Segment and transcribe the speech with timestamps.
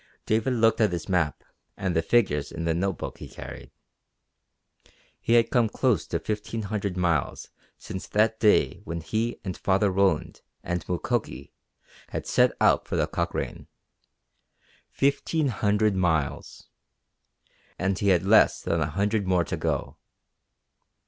[0.25, 1.43] David looked at his map
[1.77, 3.69] and at the figures in the notebook he carried.
[5.19, 9.91] He had come close to fifteen hundred miles since that day when he and Father
[9.91, 11.53] Roland and Mukoki
[12.09, 13.67] had set out for the Cochrane.
[14.89, 16.67] Fifteen hundred miles!
[17.77, 19.97] And he had less than a hundred more to go!